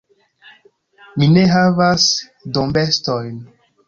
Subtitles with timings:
[1.19, 2.05] Mi ne havas
[2.59, 3.37] dombestojn.